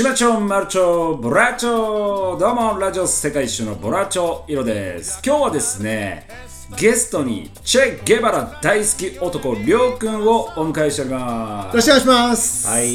[0.00, 5.20] シマチョンマルチョボラチョどうもラジオ世界一周のボラチョイロです。
[5.22, 6.26] 今日はですね
[6.74, 12.62] ゲストにチェ・ゲバラ大好き男りょうくんをお迎えしておりまよろしくお願いします。
[12.62, 12.86] すはい。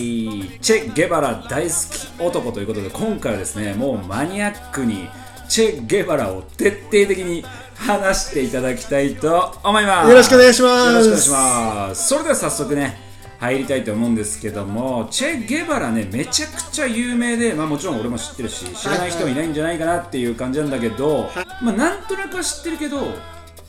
[0.59, 5.07] チェ・ゲバラ大好き男ということで今回はですねもうマニアックに
[5.47, 7.45] チェ・ゲバラを徹底的に
[7.75, 10.09] 話していただきたいと思います。
[10.09, 10.91] よろしくお願いします。
[10.91, 12.07] よろしくお願いします。
[12.07, 13.04] それでは早速ね
[13.45, 21.29] 入りたいと思うんですけどもチェ・ゲバラねめちゃくちゃ有名で、まあ、もちろん俺も知ってるし知らない人もいないんじゃないかなっていう感じなんだけど、
[21.61, 23.13] まあ、なんとなくは知ってるけど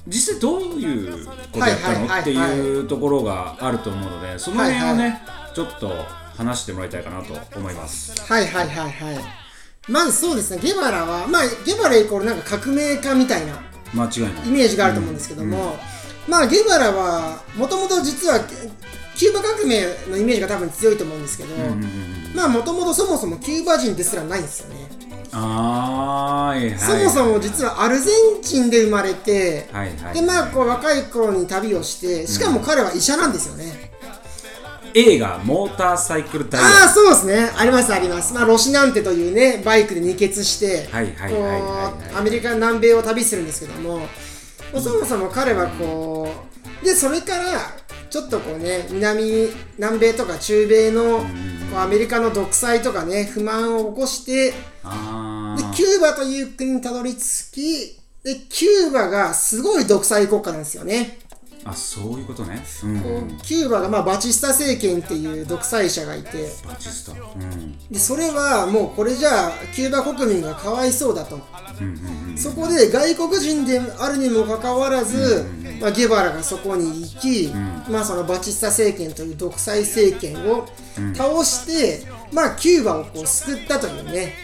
[0.07, 5.21] 実際どういうことやったのっていうところがあると思うのでその辺をね、
[5.55, 5.91] ちょっと
[6.37, 8.15] 話してもらいたいかなと思います。
[8.23, 9.25] はいはいはいはい。
[9.89, 13.61] まずそうですね、ゲバラは、まあ、ゲバライコールなんか革命家みたいな
[13.95, 14.49] 間違いない。
[14.49, 15.77] イメージがあると思うんですけども、
[16.29, 18.41] まあ、ゲバラは、もともと実は、
[19.17, 21.55] キューバ革命のイメージが多分強いと思うんですけど、
[22.35, 24.97] まあ、もともとそもそもキューバ人ですらないんですよね。
[25.33, 33.91] あはいそもそも実はアルゼンチンで生まれて、はいはいで、まあ、こう若い頃に旅をして、しかも彼は医者なんですよね。
[34.95, 37.51] 映画「モーターサイクルダイヤああ、そうですね。
[37.55, 38.33] あります、あります。
[38.33, 40.89] まあ、ロシナンテというね、バイクで二欠して、
[42.15, 44.09] アメリカ、南米を旅するんですけども、
[44.73, 46.33] そもそも彼はこ
[46.83, 47.77] う、で、それから、
[48.17, 51.25] ちょっとこうね、南、南米とか中米の、こ
[51.75, 54.55] うアメリカの独裁とかね、不満を起こして、で、
[55.75, 61.19] キューバという国にたどり着き、で、キューバがすごい独裁国家なんですよね。
[61.69, 62.63] あそういうことね。
[62.85, 63.01] うん。
[63.01, 67.13] こうキューバがまあバチスタ政権っていう独裁者がいて、バチスタ。
[67.13, 67.79] うん。
[67.91, 71.37] でそれはもうこれじゃあキューバ国民がかわいそうだと、
[71.81, 75.47] うんうんうんそこで外国人であるにもかかわらず、
[75.81, 77.49] まあ、ゲバラがそこに行き、
[77.91, 80.67] まあ、そのバチスタ政権という独裁政権を
[81.15, 84.35] 倒して、まあ、キューバをこう救ったというね、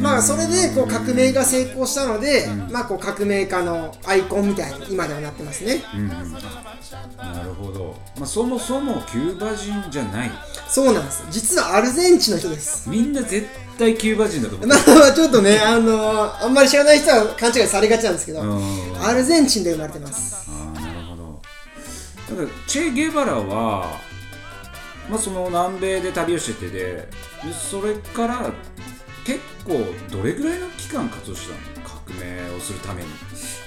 [0.00, 5.82] まあ、それでこう革命が成功したので、まあ、こう革命家のアイコンみたいに今ではなってますね。
[7.16, 10.30] なるほど、まあ、そもそもキューバ人じゃない。
[10.68, 11.24] そうなんです。
[11.30, 12.88] 実はアルゼンチンの人です。
[12.90, 13.46] みんな絶
[13.78, 19.02] 対キューバ人だと思う、 まあちょっとね、あのーあんまり知らない人は勘違いされがちなんですけど、うん。
[19.02, 20.36] アルゼンチンで生まれてます。
[20.48, 21.42] ああなるほど。
[22.30, 24.00] だからチェ・ゲバラは、
[25.08, 27.08] まあ、その南米で旅をしててでで
[27.54, 28.52] それから
[29.26, 33.08] 結構どれぐらいの期間活動してたの革命をするために？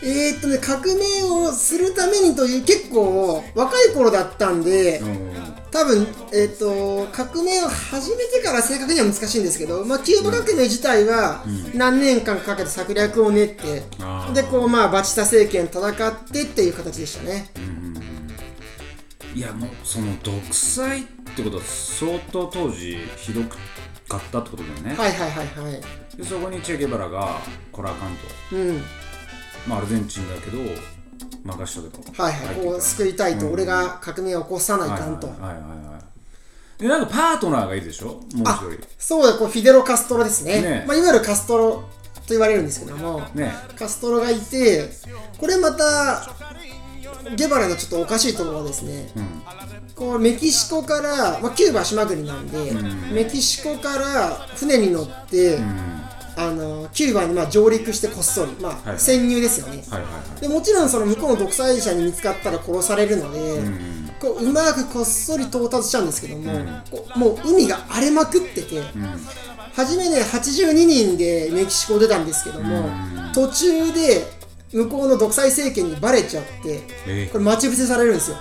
[0.02, 5.32] えー、っとね、革命をするためにという結構若い頃だったんで、うん。
[5.72, 11.44] 多分、えーっと、革命を始めてから正確には難しいんですけど、まあ、キューバ革命自体は
[11.76, 14.34] 何年間かけて策略を練って、あー。
[14.34, 17.52] で、こう、まあ、バチスタ政権戦ってっていう形でしたね。
[19.36, 21.06] いやもうその独裁っ
[21.36, 23.42] てことは相当当時ひど
[24.10, 26.18] かったってことだよね、はいはいはいはい。
[26.18, 27.40] でそこにチェ・ゲバラが
[27.72, 28.82] こらあかんと、うん。
[29.68, 30.58] まあ、アルゼンチンだけど
[31.44, 32.56] 任しとけとはいはい。
[32.56, 35.28] こう、救いたいと、俺が革命を起こさないかんと。
[35.28, 36.82] はいはいはいはい。
[36.82, 38.08] でなんかパートナーがいるでしょ？
[38.08, 40.62] もう一あ人そうだ、こうフィデロ・カストロですね。
[40.62, 41.84] ねまあ、いわゆるカストロ
[42.16, 44.90] と言われるんですけども、ねカストロがいて、
[45.38, 46.34] これまた、
[47.36, 49.10] ゲバラのちょっとおかしいところはですね、
[49.96, 52.74] こうメキシコから、まあ、キューバは島国なんで、
[53.14, 55.60] メキシコから船に乗って、
[56.36, 59.84] あのキューバにまあ上陸してこっそり、まあはい潜入ですよね。
[59.90, 60.42] はいはいはい。
[60.42, 63.40] でもちろんその向こうの独裁者に見つかったら殺されるので、
[64.22, 66.52] こううまくこっそり到達しちゃうんですけども、
[66.90, 68.82] こうもう海が荒れまくってて、
[69.74, 72.90] 初めね82人でメキシコを出たんですけども、
[73.34, 74.39] 途中で
[74.72, 78.38] 向こうの独裁政権にバレちゃって、えこれ待ち伏せされるんですよ。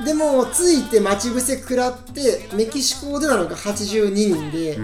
[0.00, 0.04] うん。
[0.04, 4.78] でもついて待ち伏せ食らってメキシコを出たのが82人で、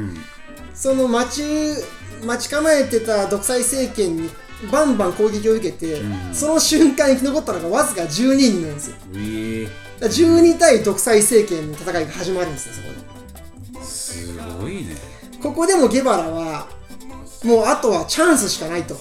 [0.75, 1.43] その待ち
[2.25, 4.31] 待ち構えてた独裁政権に
[4.73, 6.01] バンバン攻撃を受けて、
[6.33, 8.97] その瞬間生き残ったのがわずか12人なんですよ。
[9.13, 13.85] うえだから12対独裁政権の戦いが始まるんですよそこで。
[13.85, 14.97] すごいね。
[15.43, 16.69] ここでもゲバラは
[17.45, 18.97] もうあとはチャンスしかないと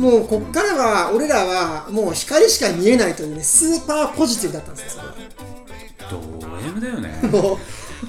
[0.00, 5.30] もうこっからは俺らはもう光しか見えないというねスーパーポジティブだったんですよそれ
[6.10, 6.18] ド
[6.66, 7.20] M だよね。
[7.30, 7.58] も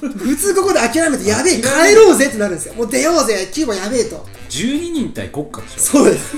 [0.01, 2.75] う普通ここで諦めてやべえ帰ろうぜってなるんですよ。
[2.75, 4.25] もう出ようぜキューバやべえと。
[4.49, 5.79] 12人対国家でしょ。
[5.79, 6.35] そうです。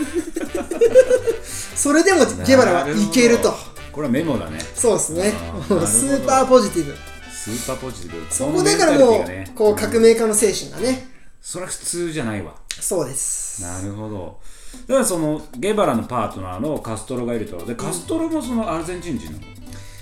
[1.83, 3.55] それでもゲバラはいけると。
[3.91, 4.59] これはメモだね。
[4.75, 5.33] そうですね。
[5.69, 6.95] スーパーポジティブ。
[7.31, 8.33] スーパーポジティブ。
[8.33, 11.09] そこだからもうこう革命家の精神がね。
[11.39, 12.55] それは普通じゃないわ。
[12.79, 13.61] そうです。
[13.61, 14.39] なるほど
[14.87, 17.65] だからそのゲバラのパートナーのカストロがいると。
[17.65, 19.43] でカストロもそのアルゼンチン人なの、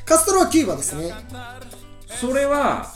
[0.06, 1.14] カストロはキューバですね。
[2.08, 2.88] それは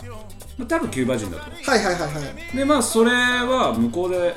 [0.57, 1.51] まあ、多分キューバ人だと。
[1.51, 2.19] はいはいはいは
[2.53, 2.57] い。
[2.57, 4.35] でまあそれは向こうで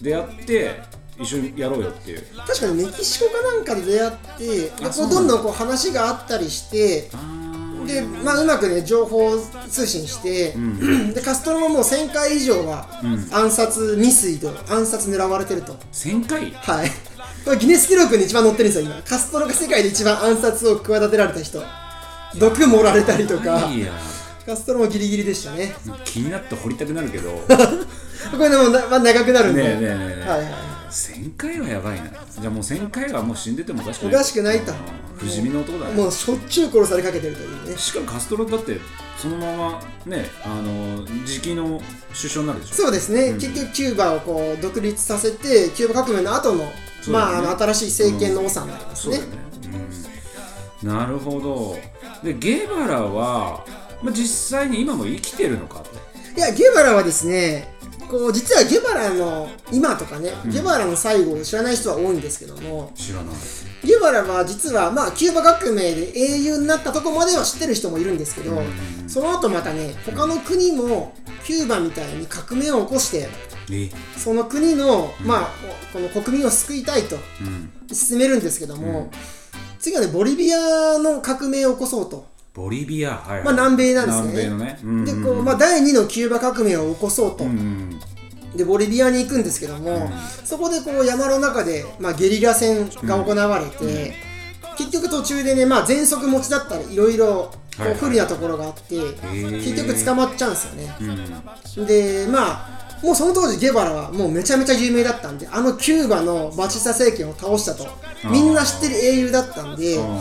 [0.00, 0.80] 出会って
[1.18, 2.24] 一緒にやろうよっていう。
[2.46, 4.70] 確かにメキシコかなんかで出会って
[5.08, 7.47] どんどんこう話があったりしてあ
[7.88, 9.36] で、まあ、うまくね情報
[9.68, 10.54] 通信して、
[11.14, 12.86] でカストロももう1000回以上は
[13.32, 15.72] 暗殺未遂と暗殺狙われてると。
[15.92, 16.50] 1000回？
[16.50, 16.90] はい。
[17.44, 19.02] これギネス記録に一番載ってるんですよ今。
[19.02, 21.62] カストロが世界で一番暗殺を企てられた人。
[22.38, 23.72] 毒盛られたりとか。
[23.72, 23.92] いや。
[24.44, 25.74] カストロもギリギリでしたね。
[26.04, 27.30] 気になって掘りたくなるけど。
[27.32, 27.38] ね
[28.36, 29.62] これでもな、まあ、長くなるんで。
[29.62, 30.28] えねえねえねえ。
[30.28, 32.10] はいはい1000回はやばいな。
[32.40, 34.14] じゃあもう1000回はもう死んでてもおかしくない。
[34.14, 34.72] おかしくないと。
[34.72, 34.78] うん
[35.18, 35.88] 不死身の男だ。
[35.88, 37.76] ねもうしょっちゅう殺されかけてるというね。
[37.76, 38.78] しかもカストロだって
[39.16, 41.80] そのままねあの次期の
[42.16, 42.74] 首相になるでしょ。
[42.74, 46.72] そうですね、結局キューバをこう独立させてキューバ革命の後のね。
[47.08, 49.38] まああの新しい政権の長になりますねそうだよね、
[50.82, 51.76] うん、なるほど。
[52.22, 53.64] でゲバラは、
[54.02, 55.90] まあ、実際に今も生きてるのかと
[56.36, 57.74] いやゲバラはですね
[58.08, 63.34] こう実はゲバラの今とかね、ゲバラの最後を知らない人は多いんですけども知らない。
[63.84, 68.62] ゲバラは実はまあキューバ革命で英雄になったとこまでは知ってる人もいるんですけど、
[69.06, 71.14] その後またね他の国も
[71.44, 73.28] キューバみたいに革命を起こして
[73.70, 73.90] え？
[74.16, 75.48] その国の、まあ
[75.92, 77.70] この国民を救いたいとうん。
[77.94, 79.10] 進めるんですけども、
[79.78, 83.44] 次はねボリビアの革命を起こそうと、ボリビアはい、はい。
[83.44, 84.44] まあ、南米なんですね。
[84.44, 88.00] 南米のね、うんでこう、まあ、第2のキューバ革命を起こそうと、うん
[88.56, 90.10] でボリビアに行くんですけども、
[90.42, 94.14] そこでこう山の中で、まあ、ゲリラ戦が行われて、
[94.78, 97.16] 結局途中でね、まあ、喘息持ちだったりいろい。
[97.16, 97.50] ろ
[98.00, 99.62] 不利なところがあって、ー。
[99.62, 100.96] 結局捕まっちゃうんですよね、
[101.76, 107.86] うんでまあもうその当時ゲバラはもうめちゃめちゃ有名だったんであのキューバのバチスタ政権を倒したと。
[108.28, 110.20] みんな知ってる英雄だったんであ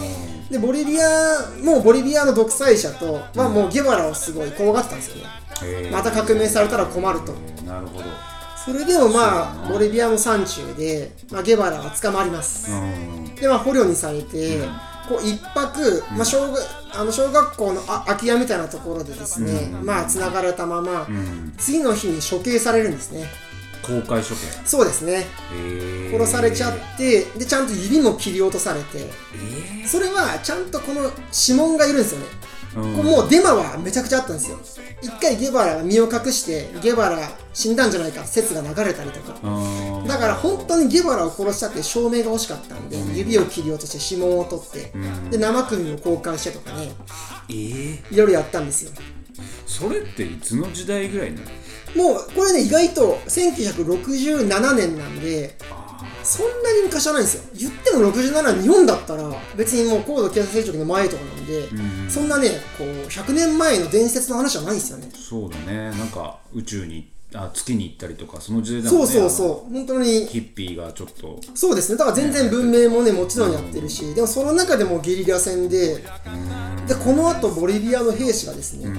[0.50, 5.90] でボリビアもうボリビアの独裁者と、まあ、もうゲバラをすごい怖がってたんですよね。
[5.92, 7.34] また革命されたら困ると。
[7.66, 8.06] なるほど。
[8.64, 12.72] それでもまあボリビアの山中で、まあ、ゲバラは捕まります。
[12.72, 13.36] うん。
[13.36, 14.60] でまあ捕虜にされて、
[15.08, 16.62] こう一泊、まあ、小学
[16.94, 21.54] あの小学校のあ空き家みたいなところでですね、まあつながれたまま、うん。
[21.58, 23.26] 次の日に処刑されるんですね
[23.88, 24.36] 公開処刑。
[24.66, 25.26] そうですね。
[25.54, 26.12] へー。
[26.12, 29.00] 殺されちゃってでちゃんと指も切り落とされて。
[29.84, 31.12] えそれはちゃんとこの
[31.48, 32.26] 指紋がいるんですよね、
[32.76, 32.94] うん。
[33.06, 34.60] もうデマはめちゃくちゃあったんですよ。
[35.02, 37.20] 一回ゲバラが身を隠してゲバラ
[37.54, 38.26] 死んだんじゃないか。
[38.26, 39.38] 説が流れたりとか。
[39.42, 40.08] あー。
[40.08, 44.92] だから本当にゲバラを殺したって証明が欲しかったんで、指を切り落として指紋を取って、
[45.30, 46.92] で生首を交換してとかね。
[47.50, 48.92] えー、いろいろやったんですよ。
[49.66, 51.46] それっていつの時代ぐらいなの？
[51.98, 55.58] もうこれね意外と1967年なんで
[56.24, 57.44] そんなに昔じゃないんですよ。
[57.56, 59.24] 言っても67年日本だったら
[59.56, 61.68] 別にもう高度経済成長の前とかなんで、
[62.06, 62.10] ん。
[62.10, 65.10] そんなねこう100年前の伝説の話じゃないんですよね。
[65.14, 65.92] そうだね。
[65.92, 69.08] なんか宇宙にあ月に行ったりとかその時代だもんね。
[69.08, 69.74] そうそうそう。
[69.74, 70.26] 本当に。
[70.26, 71.40] ヒッピーがちょっと。
[71.56, 71.98] そうですね。
[71.98, 76.04] だから全然文明もねもちろんやってるしでもその中でもゲリラ戦で
[76.88, 78.90] でこの後ボリビアの兵士がですね、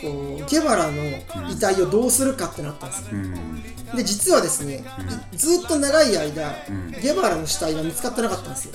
[0.00, 1.02] こうゲバラの
[1.50, 3.62] 遺体をどうするかってなったんですよ、うん。
[3.96, 4.84] で実はですね、
[5.32, 6.54] いずっと長い間、
[7.00, 8.72] ゲバラの死体が見つかってなかったんですよ、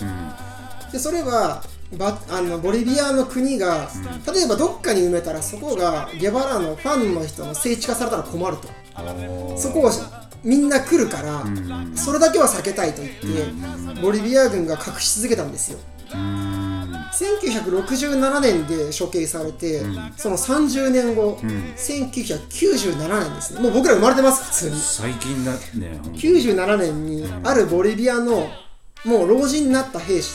[0.91, 1.63] でそれは
[1.97, 3.89] バあのボリビアの国が、
[4.31, 8.67] 例えばどっかに埋めたらそこがゲバラのファンの人の聖地化されたら困ると。
[9.57, 9.91] そこを
[10.43, 11.43] みんな来るから、
[11.95, 13.13] それだけは避けたいと言っ
[13.95, 15.79] て、ボリビア軍が隠し続けたんですよ。
[16.13, 16.48] うん
[17.11, 19.81] 1967年で処刑されて、
[20.17, 21.37] その30年後、
[21.77, 23.53] 1997年です。
[23.55, 24.79] ねもう僕ら生まれてます普通に。
[24.79, 28.49] 最近だねほんと97年にあるボリビアの
[29.05, 30.33] もう老人になった兵士、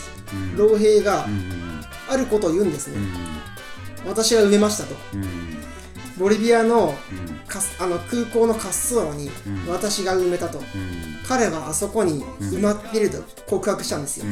[0.57, 1.26] 老兵が
[2.09, 2.99] あることを言うんですね、
[4.07, 4.95] 私が埋めましたと。
[5.14, 5.54] うん。
[6.19, 6.95] ボリビアの,、
[7.81, 9.31] あの空港の滑走路に
[9.69, 10.62] 私が埋めたと、
[11.26, 14.26] 彼はあそこに埋まっていると告白したんですよ、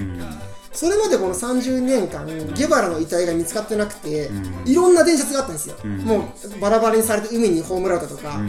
[0.73, 4.31] それまでこの30年間、ゲバラの遺体が見つかってなくて、
[4.64, 8.41] いろんな伝説があったんですよ、もうバラバラにされて海に葬られたとか、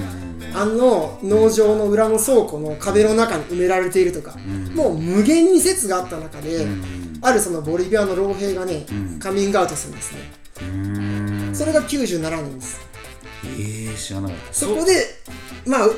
[0.55, 4.35] あの農場の裏の倉庫の壁の中に埋められているとか、
[4.73, 6.65] もう無限に説があった中で、
[7.21, 8.85] あるそのボリビアの老兵がね、
[9.19, 10.19] カミングアウトするんですね、
[10.61, 10.65] う
[11.51, 11.55] ん。
[11.55, 12.79] それが97年です。
[13.43, 14.53] えー、知らなかった。
[14.53, 15.05] そこで
[15.65, 15.89] まあ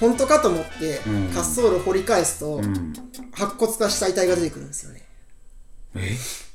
[0.00, 1.28] 本当かと思ってうん。
[1.28, 2.92] 滑走路を掘り返すと、うん。
[3.32, 5.00] 白骨化した遺体が出てくるんですよね。
[5.00, 5.01] え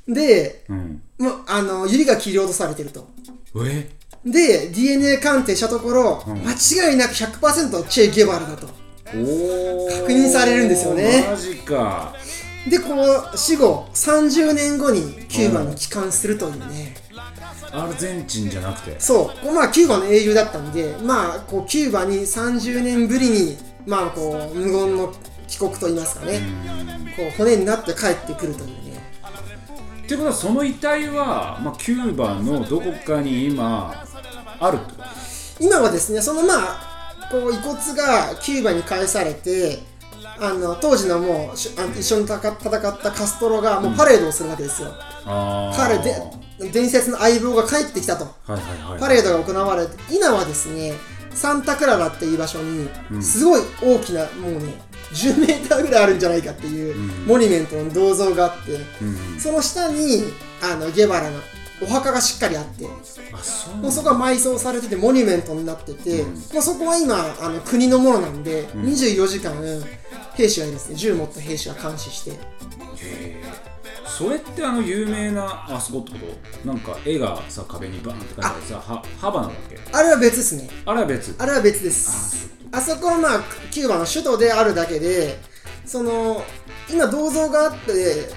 [0.08, 1.02] でうん。
[1.20, 3.08] もうあの指が切り落とされてると。
[3.66, 3.90] え？
[4.26, 6.44] で DNA 鑑定したところ、ん。
[6.46, 6.54] 間
[6.90, 8.68] 違いなく100%チェ・ゲバラだと。
[8.68, 10.02] おー。
[10.02, 11.26] 確認されるんですよね。
[11.30, 12.14] マジか。
[12.70, 12.94] でこ
[13.34, 16.96] う死後30年後にキューバに帰還するというね、
[17.72, 19.00] アルゼンチンじゃなくて？
[19.00, 19.52] そう。
[19.54, 25.14] まあキューバの英雄だったんでまあこうキューバに30年ぶりにまあこう無言の
[25.48, 26.42] 帰国といいますかね。
[27.16, 28.87] こう骨になって帰ってくるというね
[30.08, 33.94] ってことはその遺体は、まあ、キューバのどこかに今
[34.58, 34.86] あると。
[35.60, 39.80] 今はですねそのまあこう遺骨がキューバに返されて
[40.40, 44.94] あの当時のもうしあ一緒に戦戦ったカストロがもうパレードをするわけですよ、
[45.26, 45.78] あー。
[45.78, 48.24] 彼で伝説の相棒が帰ってきたと。
[48.24, 48.62] はいはい
[48.92, 50.94] はいパレードが行われて今はですね
[51.32, 52.90] サンタクララっていう場所に
[53.22, 54.74] すごい大きな、もうね
[55.14, 56.96] 10メーターぐらいあるんじゃないかっていう
[57.28, 59.40] モニュメントの銅像があって、うん。
[59.40, 60.24] その下に
[60.62, 61.40] あのゲバラの
[61.82, 62.86] お墓がしっかりあって
[63.34, 63.76] あそう。
[63.76, 69.54] もうそこは埋葬されててモニュメントになってて、もうそこは今あの国のものなんで、24時間
[70.34, 70.96] 兵士がいるんですね。
[70.96, 72.40] 銃持った兵士が監視して。
[74.08, 76.26] それってあの有名なあそこってこ
[76.64, 76.68] と？
[76.68, 79.78] なんか絵がさ壁にバーンって書いてあるさはハバナだっけ？
[79.94, 80.68] あれは別ですね。
[80.88, 81.36] あれは別。
[81.38, 85.40] あれは別ですあそこはまあキューバの首都であるだけで
[85.86, 86.44] その
[86.92, 88.30] 今銅像があって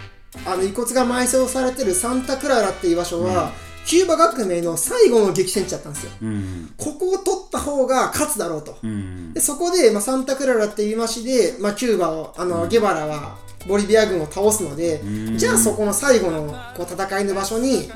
[0.47, 3.51] あの遺骨が埋葬されてるサンタクララっていう場所は、
[3.85, 6.13] キューバ革命の最後の激戦地だったんですよ。
[6.23, 6.73] うん。
[6.77, 9.33] ここを取った方が勝つだろうと、うん。
[9.33, 15.37] でそこで、まあ、サンタクララっていう町で、まあ、キューバをあの、ゲバラはボリビア軍を倒すので、ん。
[15.37, 17.91] じゃあそこの最後のこう戦いの場所に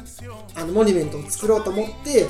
[0.57, 2.27] あのモニュメントを作ろうと思って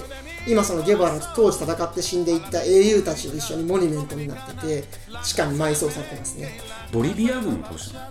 [0.46, 4.84] 今そのゲバラと当時戦って死んでいった英雄たちと一緒にモニュメントになってて
[5.22, 6.60] 地下に埋葬されてますね。
[6.92, 8.04] ボリビア軍を倒したの？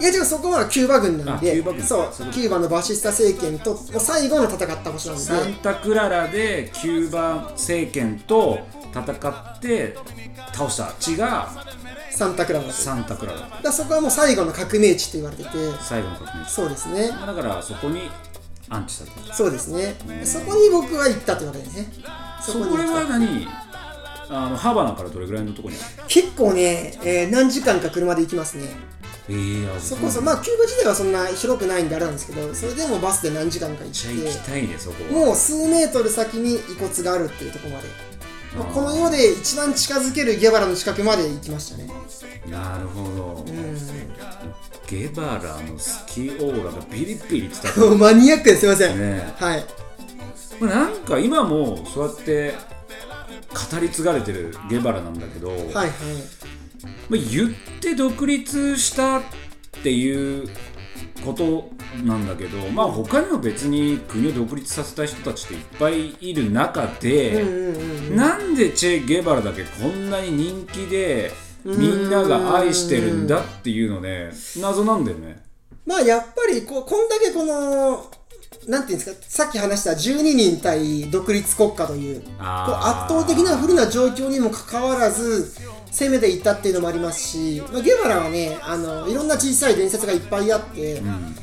[0.00, 1.82] いや違うそこはキューバ軍なんであキューバ軍。
[1.82, 5.24] そうキューバのバシスタ政権と最後の戦った場所なんで。
[5.24, 8.58] サンタクララでキューバ政権と
[8.92, 9.96] 戦って
[10.54, 11.50] 倒した地が
[12.10, 12.72] サンタクララ。
[12.72, 13.60] サンタクララ。
[13.62, 15.50] だそこはもう最後の革命地って言われてて。
[15.82, 17.10] 最後の革命そうですね。
[17.10, 18.10] まあだからそこに
[18.68, 19.94] 安置されてるそうですね。
[20.24, 21.92] そこに僕は行ったってわけですね。
[22.40, 23.46] そこれは何？
[24.30, 25.80] あのハバナからどれぐらいのところに？
[26.08, 28.64] 結構ね、えー何時間か車で行きますね。
[29.28, 35.26] えー、あそこそまあキューバ自体はそんな広くないんであれなんですけどそれでもバスで何時間か行めっちゃ行きっていねそこは。
[35.26, 37.88] もう数メートル先に遺骨があるっていうところまで
[38.56, 41.88] もうこの世で一番近づけるゲバラの近くまで行きましたね。
[42.50, 43.78] なるほど、うん。
[44.86, 49.32] ゲバラのスキーオーラがビリビリってたね マニアックですいません、ね。
[49.38, 49.64] はい。
[50.60, 52.54] まあなんか今もそうやって
[53.72, 55.88] 語り継がれてるゲバラなんだけど、はいはい。
[57.08, 59.22] まあ、言って独立したっ
[59.82, 60.48] ていう
[61.24, 61.70] こと
[62.04, 67.44] なんだけど、まあ他にも別に国を独立させた人たちっていっぱいいる中で、
[68.10, 71.32] なんでチェ・ゲバラだけこんなに人気で
[71.64, 75.42] みんなが愛してるんだっていうのね謎なんだよね。
[75.86, 78.10] まあやっぱりこうこんだけこの
[78.68, 85.52] なんていうんですかさっき話した12人対独立国家というこう圧倒的な不利な状況にもかかわらず
[85.92, 91.36] 攻めていったっていうのもありますし、まあ、ゲバラはねあのいろんな小さい伝説がいっぱいあって、うん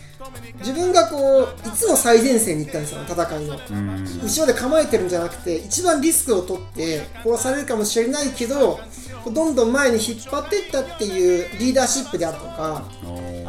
[0.59, 3.55] 自分がこういつも最前線に行ったんですよ戦いの。
[3.55, 8.79] うん後ろで構えてるんじゃなくて一番リスクを取って殺されるかもしれないけど
[9.25, 12.83] どんどん前に引っ張っていったっていうリーダーシップであるとか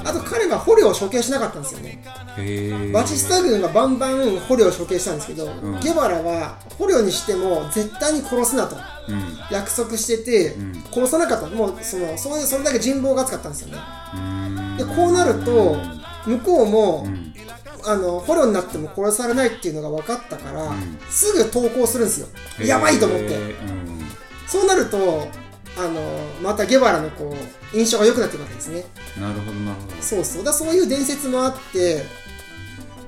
[0.05, 2.03] あと彼は捕虜を処刑しなかったんですよね。
[2.93, 5.81] バチスタ軍がバンバン捕虜を処刑したんですけど、ん。
[5.81, 8.77] ゲバラは捕虜にしても絶対に殺すなと。
[9.09, 9.39] うん。
[9.51, 10.83] 約束してて、ん。
[10.93, 11.49] 殺さなかった。
[11.49, 13.79] もうそのそういうそれだけ人望が厚かったんですよね。
[14.15, 14.77] うん。
[14.77, 15.77] でこうなると
[16.27, 17.35] 向こうも、ん。
[17.87, 20.99] あの捕虜になっても殺されないっていうのが分かったから、ん。
[21.09, 22.29] すぐ投降するんですよ。
[22.65, 23.39] やばいと思って。
[24.47, 25.29] そうなると
[25.77, 26.01] あの
[26.43, 27.35] またゲバラのこ
[27.73, 28.85] う印象が良くなってくるわけですね。
[29.21, 30.03] なるほどなるほど。
[30.03, 30.45] そうそう。
[30.45, 32.05] だそういう伝説もあって。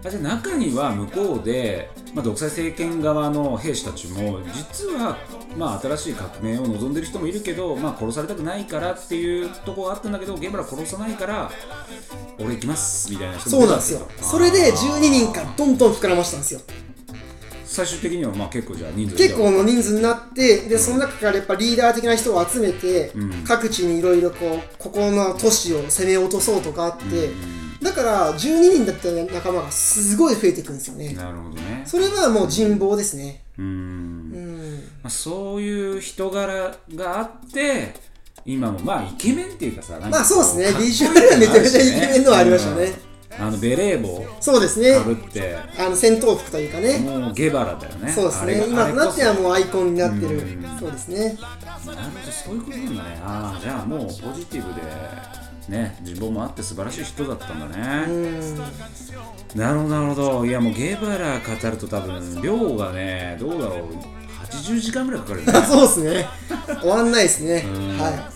[0.04, 5.16] あじゃあ中には向こうで、まあ、独裁政権側の兵士たちも実は、
[5.56, 11.50] まあ、新しい革命を望んでる人もいるけど、まあ、殺されたくないからっていうところがあったんだけどゲブラ殺さないから
[12.38, 14.08] 俺行きますみたいな人もそうなんですよ。
[14.20, 14.98] それであー。
[14.98, 16.60] 12人からどんどん膨らましたんですよ
[17.72, 23.44] 最終的にはまあ結構じゃあ人数結構の人数になってでその中からやっぱリーダー的な人を集めて、うん。
[23.44, 27.30] 各地にいろいろこうここの都市を攻め落とそうとかあって、
[27.82, 28.36] だから12
[28.74, 31.14] 人だった仲間がすごい増えていくんですよね。
[31.14, 31.82] なるほどね。
[31.86, 33.42] それはもう人望ですね。
[33.58, 33.64] うん。
[33.64, 34.74] うん。
[35.02, 37.94] まあ、そういう人柄があって
[38.44, 40.78] 今もまあイケメンっていうかさまあそうですね。
[40.78, 42.84] ビジュアルはめちゃめちゃイケメンのはありましたね。
[42.84, 44.94] うんあのベレー帽そうですね。
[44.94, 45.56] かぶって。
[45.78, 46.98] あの戦闘服というかね。
[46.98, 48.12] もうゲバラだよね。
[48.12, 48.64] そうですね。
[48.68, 50.36] 今となってはもうアイコンになってる。
[50.38, 50.78] うん。
[50.78, 51.38] そうですね。
[51.84, 54.82] そなるほどそういうことなんだねああじゃあもうポジティブで
[55.68, 58.56] ね人望もあって素晴らしい人だったんだうね、ん。
[59.56, 60.46] なるほどなるほど。
[60.46, 63.88] いやもうゲバラ語ると多分量がねどうだろう。
[64.48, 65.52] 80時間ぐらいかかるよね。
[65.66, 66.26] そうですね。
[66.80, 67.64] 終わんないですね。
[67.66, 67.98] うん。
[67.98, 68.30] は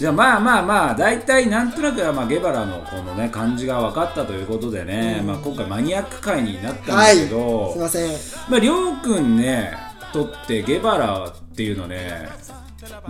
[0.00, 8.10] じゃあまあまあまあ大体なんとなくはまあゲバラのこのね感じが分かったということでね、まあ、今回マニアック回になっいたんはいですけど、すいません。
[8.48, 9.74] まありょうくんね
[10.14, 12.30] とってゲバラっていうのね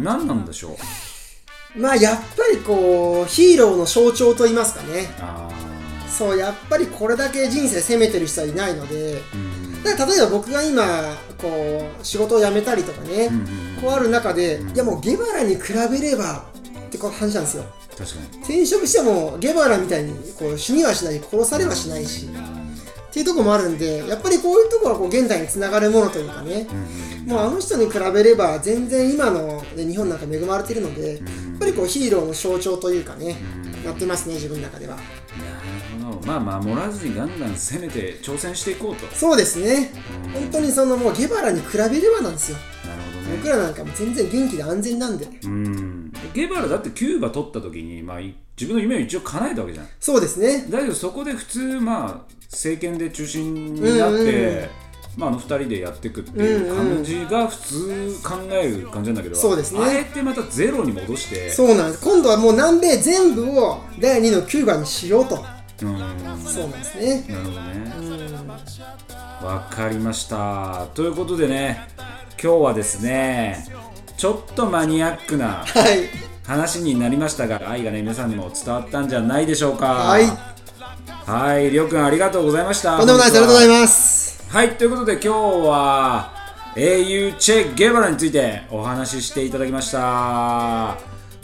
[0.01, 0.77] 何なんでしょ
[1.77, 1.81] う？
[1.81, 5.07] まあやっぱりこうヒーローの象徴と言いますかね。
[5.21, 5.49] あ
[6.09, 9.15] そうやっぱりこれだけ人生責めてる人はいないので。
[9.15, 9.37] ーう
[9.79, 9.85] ん。
[9.85, 10.83] だから例えば僕が今
[11.39, 13.31] こう仕事を辞めたりとかね、
[13.81, 16.51] こうある中で、いやもうゲバラに比べれば
[17.01, 17.65] こう話なんですよ。
[17.97, 18.39] 確かに。
[18.43, 22.29] 転職してもゲバラみたいにこう死にはしない殺されはしないし。
[23.11, 26.69] っていうところもあるんでやっぱりこういうところはこう現代につながるものというかね、
[27.27, 31.19] もうあの人に比べれば全然今の、ね、日本なんか恵まれてるので、やっ
[31.59, 33.37] ぱりこうヒーローの象徴というかね、
[33.85, 34.95] なってますね自分の中では。
[34.95, 36.27] なるほど。
[36.27, 39.13] まあ守らずにガンガン攻めて挑戦していこうと。
[39.13, 39.91] そうですね。
[40.33, 42.59] 本当にそのもうゲバラに比べればなんですよ
[43.37, 45.29] 僕らなんかも全然元気で安全なんで。
[45.45, 46.13] うん。
[46.35, 49.89] ゲバラだってキューバ取った時に、まあ、い自分の夢を一応叶えたわけじゃん。
[49.99, 50.67] そうですね。
[50.69, 54.69] だけどそこで普通まあ政権で中心になって、うんうんうん。
[55.17, 59.81] まあ、あの2人でやっていくっていう感じが普通考える感じなんだけど、そうですね。
[59.83, 62.05] あえてまたゼロに戻してそうなんです。
[62.05, 65.45] 今度はもう南米全部を第2のキューバにしようと。
[65.83, 65.99] うん。
[66.45, 67.25] そうなんですね。
[67.29, 67.93] なるほどね。
[67.99, 69.47] うん。
[69.47, 70.87] わかりました。
[70.95, 71.89] ということでね
[72.43, 73.67] 今日はですね
[74.17, 76.09] ちょっとマニアックなはい。
[76.47, 79.87] 話になりましたが愛がね皆さんにも伝わったんじゃないでしょうか。
[79.87, 80.25] はい。
[81.27, 82.97] はいりょうくんありがとうございました。
[82.97, 83.39] とんでもないです。
[83.39, 84.51] ありがとうございすます。
[84.51, 85.29] はいということで今日
[85.69, 86.33] は
[86.77, 90.97] 英雄チェ・ゲバラについてお話ししていただきました。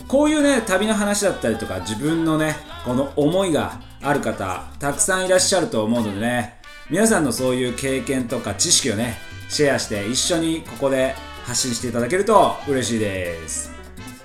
[0.09, 6.61] こういうね旅の話だったりとか自分のねこの思いがある方たくさんいらっしゃると思うのでね
[6.91, 13.71] 皆さんのそういう経験とか知識をねシェアして一緒にここで発信していただけると嬉しいです。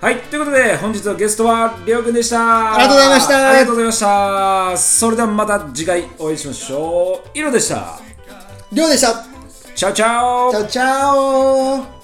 [0.01, 2.73] はいということで本日のゲストはりょうくんでした。
[2.73, 3.49] ありがとうございました。
[3.49, 4.77] ありがとうございました。
[4.77, 7.37] それではまた次回お会いしましょう。
[7.37, 7.99] イロでした。
[8.71, 9.25] りょうでした。
[9.75, 10.51] チャオチャオ。
[10.51, 12.00] チャオチャオ